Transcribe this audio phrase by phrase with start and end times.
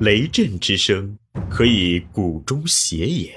[0.00, 1.16] 雷震之声，
[1.48, 3.30] 可以鼓中谐也；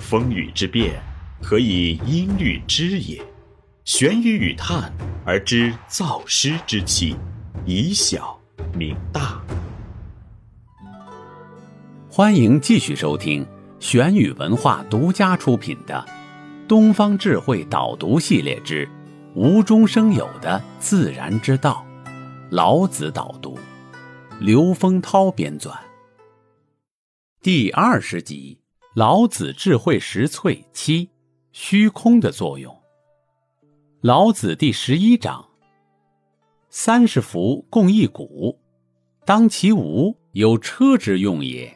[0.00, 1.00] 风雨之变，
[1.40, 3.22] 可以音律之也。
[3.84, 4.92] 玄于语叹
[5.24, 7.14] 而知造湿之气，
[7.64, 8.36] 以小
[8.76, 9.40] 明大。
[12.10, 13.46] 欢迎继续收听
[13.78, 16.04] 玄宇文化独家出品的
[16.66, 18.88] 《东方智慧导读系列之
[19.36, 21.86] 无中生有的自然之道》，
[22.50, 23.56] 老子导读，
[24.40, 25.76] 刘丰涛编纂，
[27.42, 28.56] 第二十集
[28.94, 31.10] 《老子智慧实粹七：
[31.50, 32.72] 虚空的作用》。
[34.00, 35.44] 老子第十一章：
[36.70, 38.56] 三十辐共一毂，
[39.26, 41.68] 当其无，有车之用也；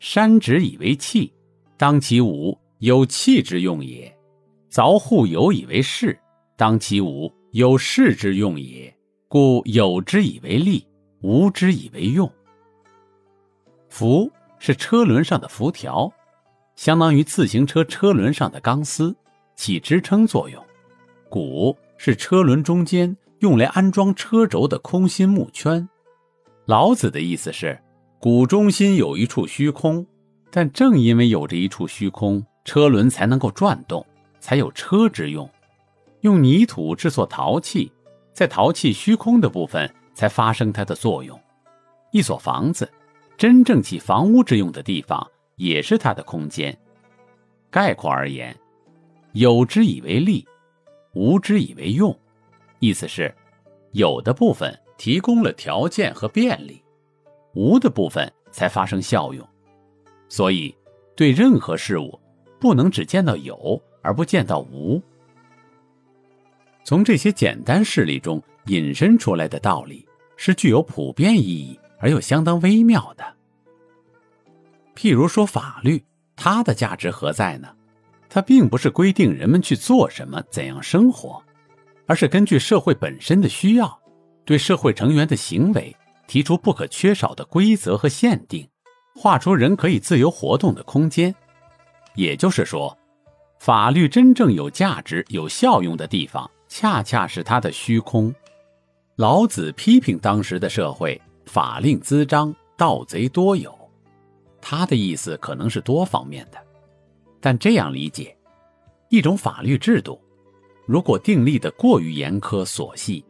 [0.00, 1.32] 山之以为器，
[1.76, 4.12] 当其无，有器之用也；
[4.68, 6.18] 凿户有以为室，
[6.56, 8.92] 当其无，有室之用也。
[9.28, 10.84] 故有之以为利，
[11.22, 12.30] 无之以为用。
[13.88, 16.12] 辐是车轮上的辐条，
[16.76, 19.14] 相当于自行车车轮上的钢丝，
[19.54, 20.62] 起支撑作用。
[21.30, 25.88] 毂是车轮中间用来安装车轴的空心木圈。
[26.66, 27.80] 老子的意思是，
[28.20, 30.06] 毂中心有一处虚空，
[30.50, 34.04] 但正因为有着一处虚空，车轮才能够转动，
[34.40, 35.48] 才有车之用。
[36.20, 37.90] 用泥土制作陶器，
[38.32, 41.38] 在陶器虚空的部分才发生它的作用。
[42.10, 42.90] 一所房子，
[43.36, 46.76] 真正起房屋之用的地方，也是它的空间。
[47.70, 48.54] 概括而言，
[49.32, 50.46] 有之以为利。
[51.14, 52.18] 无之以为用，
[52.78, 53.34] 意思是，
[53.90, 56.82] 有的部分提供了条件和便利，
[57.54, 59.46] 无的部分才发生效用。
[60.30, 60.74] 所以，
[61.14, 62.18] 对任何事物，
[62.58, 65.02] 不能只见到有而不见到无。
[66.82, 73.24] 从这些简单事例中引申出来的道理，是具有普遍意义而又相当微妙的。
[74.94, 76.04] 譬如说，法律，
[76.36, 77.68] 它的价值何在呢？
[78.28, 81.42] 它并不是规定人们去做什么、怎样生活，
[82.06, 83.98] 而是根据社会本身的需要，
[84.44, 85.94] 对社会成员的行为
[86.26, 88.66] 提出不可缺少的规则和限定，
[89.14, 91.34] 画出人可以自由活动的空间。
[92.14, 92.96] 也就是说，
[93.58, 98.34] 法律真正有价值、有效用的地方，恰恰是它的虚空。
[99.16, 103.76] 老子批评当时的社会法令滋章、盗贼多有，
[104.58, 106.58] 他的意思可能是多方面的。
[107.38, 108.34] 但这样理解，
[109.10, 110.18] 一种法律制度，
[110.86, 113.22] 如果订立的过于严苛琐细，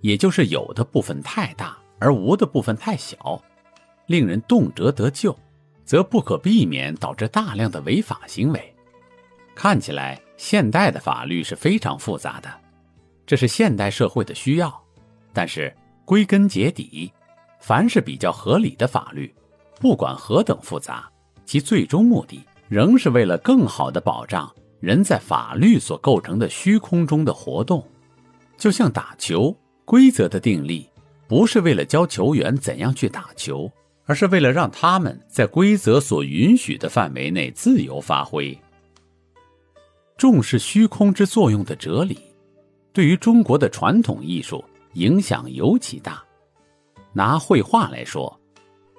[0.00, 3.40] 也就是有的部分太大而无的部分太小，
[4.06, 5.38] 令人动辄得咎，
[5.84, 8.74] 则不可避免导致大量的违法行为。
[9.54, 12.50] 看起来现代的法律是非常复杂的，
[13.24, 14.81] 这是现代社会的需要。
[15.32, 17.12] 但是归根结底，
[17.60, 19.34] 凡是比较合理的法律，
[19.80, 21.10] 不管何等复杂，
[21.44, 22.40] 其最终目的。
[22.68, 24.50] 仍是为了更好的保障
[24.80, 27.86] 人在法律所构成的虚空中的活动，
[28.56, 29.54] 就像打球
[29.84, 30.88] 规则的订立，
[31.28, 33.70] 不是为了教球员怎样去打球，
[34.06, 38.58] 而是为了让他们在规则所允许的范围内自由发挥。
[40.16, 42.18] 重视虚空之作用的哲理，
[42.90, 44.64] 对于中国的传统艺术
[44.94, 46.22] 影响尤其大。
[47.12, 48.40] 拿绘画来说，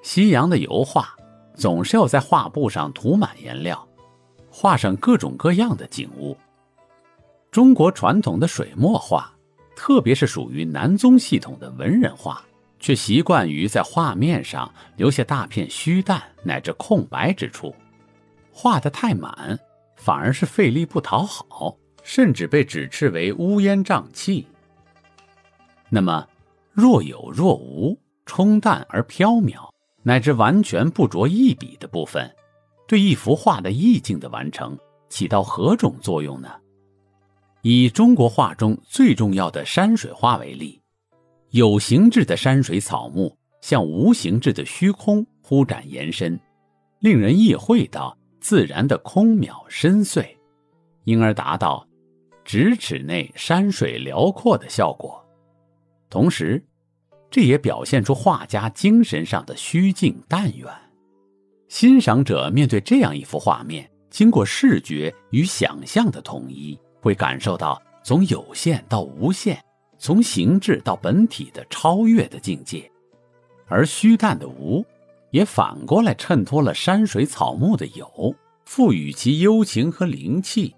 [0.02, 1.14] 西洋的油画。
[1.56, 3.86] 总是要在画布上涂满颜料，
[4.50, 6.36] 画上各种各样的景物。
[7.52, 9.32] 中国传统的水墨画，
[9.76, 12.44] 特别是属于南宗系统的文人画，
[12.80, 17.72] 却习惯于在画面上留下大片虚淡乃至空白之处，
[18.52, 19.56] 画得太满，
[19.94, 24.44] 反而是费力不讨好，甚至被指斥为乌烟瘴气。
[25.94, 26.26] 那么，
[26.72, 27.96] 若有若无，
[28.26, 29.70] 冲淡而飘渺。
[30.02, 32.28] 乃至完全不着一笔的部分，
[32.88, 34.76] 对一幅画的意境的完成
[35.08, 36.50] 起到何种作用呢？
[37.62, 40.82] 以中国画中最重要的山水画为例，
[41.50, 46.38] 有形质的山水草木向无形质的虚空忽展延伸，
[46.98, 50.26] 令人意会到自然的空渺深邃，
[51.04, 51.86] 因而达到
[52.44, 55.23] 咫尺内山水辽阔的效果，
[56.08, 56.64] 同时。
[57.30, 60.72] 这也表现出画家精神上的虚静淡远。
[61.66, 69.60] 欣赏者面对这样一幅画面，经过视觉与想象的统一，会感受到从有限到无限，
[69.98, 72.88] 从形质到本体的超越的境界。
[73.66, 74.86] 而虚淡的无，
[75.32, 78.32] 也反过来衬托了山水草木的有，
[78.64, 80.72] 赋予其幽情和灵气。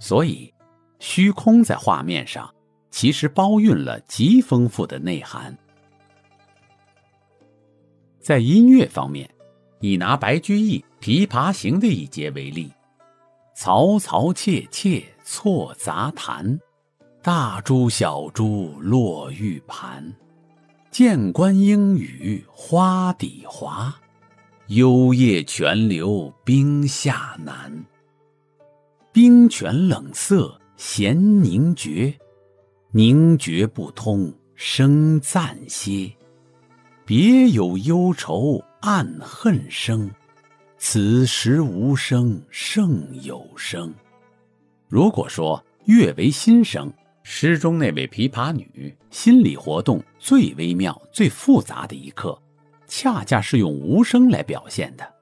[0.00, 0.52] 所以，
[0.98, 2.52] 虚空在画面上。
[2.92, 5.56] 其实包蕴了极丰富的内涵。
[8.20, 9.28] 在音乐方面，
[9.80, 12.70] 以拿白居易《琵琶行》的一节为例
[13.56, 16.60] ：“嘈嘈切切错杂弹，
[17.20, 20.14] 大珠小珠落玉盘。
[20.90, 23.92] 剑关莺语花底滑，
[24.66, 27.84] 幽咽泉流冰下难。
[29.10, 32.14] 冰泉冷涩弦凝绝，
[32.94, 36.12] 凝绝不通声暂歇。
[37.06, 40.10] 别有忧愁暗恨生，
[40.76, 43.94] 此时无声胜有声。
[44.88, 46.92] 如果说乐为心声，
[47.22, 52.38] 诗中那位琵琶女心理活动最微妙、最复杂的一刻，
[52.86, 55.14] 恰恰是用无声来表现的。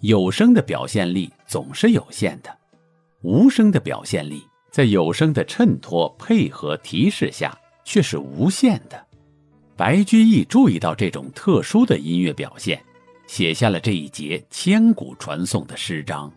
[0.00, 2.50] 有声的表现力总是有限的。
[3.20, 4.42] 无声的表现力，
[4.74, 9.06] 在有声的衬托、配合、提示下，却是无限的。
[9.76, 12.82] 白居易注意到这种特殊的音乐表现，
[13.28, 16.28] 写下了这一节千古传颂的诗章。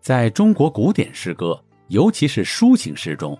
[0.00, 3.36] 在中国古典诗歌，尤其是抒情诗中，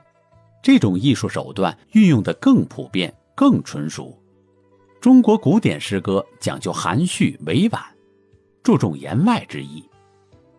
[0.61, 4.21] 这种艺术手段运用的更普遍、更纯熟。
[5.01, 7.81] 中国古典诗歌讲究含蓄委婉，
[8.65, 9.89] 注重言外之意。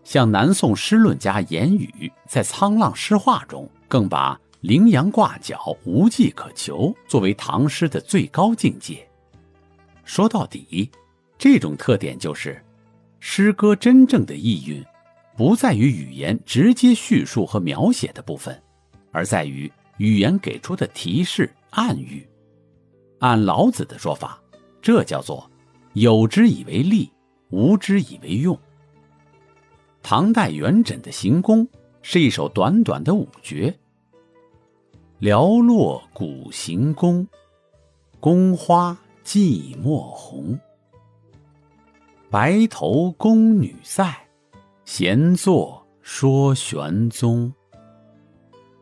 [0.05, 9.05] 像南宋诗论家严语在《沧浪诗话》中，更把“羚羊挂角，无迹可求”作为唐诗的最高境界。
[10.03, 10.91] 说到底，
[11.39, 12.63] 这种特点就是，
[13.19, 14.85] 诗歌真正的意蕴，
[15.35, 18.61] 不在于语言直接叙述和描写的部分，
[19.11, 22.25] 而在于语言给出的提示暗喻。
[23.21, 24.39] 按老子的说法，
[24.83, 25.49] 这叫做
[25.93, 27.11] “有之以为利，
[27.49, 28.55] 无之以为用”。
[30.07, 31.67] 唐代元稹的行宫
[32.03, 33.75] 是一首短短的五绝：
[35.19, 37.27] 寥落古行宫，
[38.19, 40.59] 宫花寂寞红。
[42.29, 44.15] 白头宫女在，
[44.85, 47.51] 闲坐说玄宗。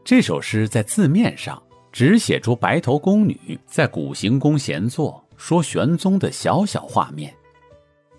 [0.03, 7.33] 这首诗在字面上只写出白头宫女在古行宫闲坐说玄宗的小小画面。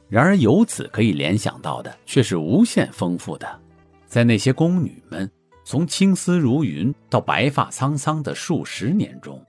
[0.08, 3.60] 然而，由此可以联想到的却是无限丰富的。
[4.06, 5.28] 在那些宫女们
[5.64, 9.44] 从青丝如云到白发苍苍的数十年中，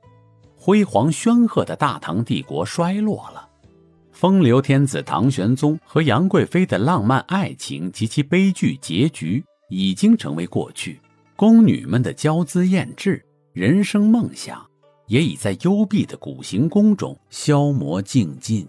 [0.55, 3.47] 辉煌煊赫的大唐帝国衰落了，
[4.11, 10.99] 风流天子唐玄宗和杨贵妃的浪漫爱情及其悲剧结局已经成为过去，
[11.35, 13.23] 宫女们的娇姿艳质、
[13.53, 14.65] 人生梦想
[15.07, 18.67] 也已在幽闭的古行宫中消磨尽尽。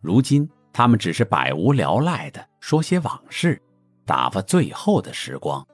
[0.00, 0.48] 如今。
[0.74, 3.62] 他们只是百无聊赖的说些往事，
[4.04, 5.64] 打发最后的时光。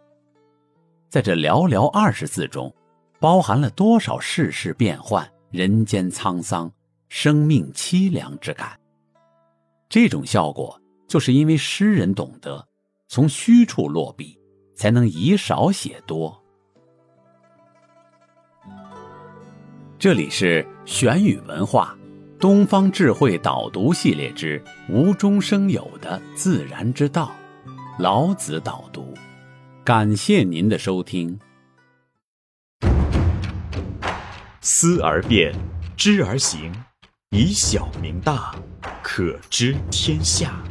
[1.08, 2.70] 在这寥寥二十字中，
[3.18, 6.70] 包含了多少世事变幻、人间沧桑、
[7.08, 8.78] 生命凄凉之感？
[9.88, 12.68] 这种效果，就是因为诗人懂得
[13.08, 14.38] 从虚处落笔，
[14.74, 16.38] 才能以少写多。
[19.98, 21.96] 这里是玄宇文化。
[22.40, 24.58] 东方智慧导读系列之
[24.90, 27.30] 《无中生有的自然之道》，
[28.02, 29.12] 老子导读。
[29.84, 31.38] 感谢您的收听。
[34.62, 35.54] 思而变，
[35.98, 36.72] 知而行，
[37.28, 38.54] 以小明大，
[39.02, 40.62] 可知天下。